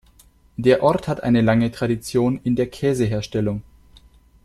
Der 0.57 0.81
Ort 0.81 1.07
hat 1.07 1.21
eine 1.21 1.41
lange 1.41 1.69
Tradition 1.71 2.39
in 2.43 2.55
der 2.55 2.65
Käseherstellung. 2.65 3.61